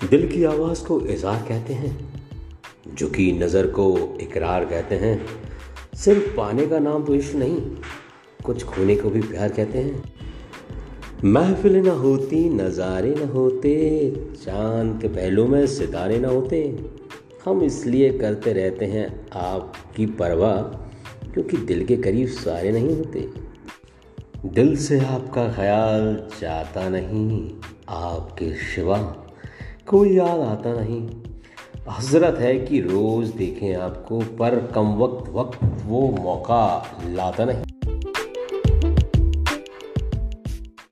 [0.00, 5.26] दिल की आवाज़ को इजार कहते हैं झुकी नज़र को इकरार कहते हैं।
[5.94, 7.60] सिर्फ़ पाने का नाम तो इश्क नहीं,
[8.44, 10.02] कुछ खोने को भी प्यार कहते हैं।
[11.24, 13.74] महफिल न होती, नज़ारे न होते,
[14.44, 16.62] चाँद के पहलू में सितारे न होते।
[17.44, 20.62] हम इसलिए करते रहते हैं आपकी परवाह,
[21.32, 23.28] क्योंकि दिल के करीब सारे नहीं होते।
[24.46, 27.50] दिल से आपका ख्याल जाता नहीं,
[27.88, 28.98] आपके शिवा
[29.90, 31.08] कोई याद आता नहीं।
[31.90, 37.79] हज़रत है कि रोज़ देखें आपको, पर कम वक्त वक्त वो मौका लाता नहीं।